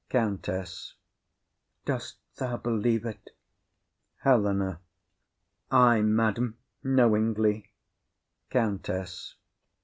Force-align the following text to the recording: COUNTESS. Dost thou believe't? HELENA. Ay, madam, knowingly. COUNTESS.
COUNTESS. 0.09 0.95
Dost 1.85 2.17
thou 2.37 2.57
believe't? 2.57 3.29
HELENA. 4.23 4.79
Ay, 5.69 6.01
madam, 6.01 6.57
knowingly. 6.83 7.69
COUNTESS. 8.49 9.35